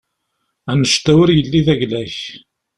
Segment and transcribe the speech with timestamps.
[0.71, 2.15] Annect-a ur yelli d ayla-k.